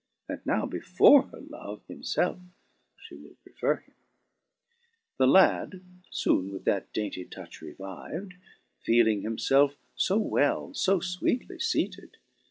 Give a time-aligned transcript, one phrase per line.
[0.27, 2.41] And now before her Love himfelfe
[2.97, 3.93] fhe will prefer him.
[5.17, 5.17] 2.
[5.19, 8.33] The lad, foone with that dainty touch reviv'd,
[8.79, 12.17] Feeling himfelfe fo well, fo fweetly feated.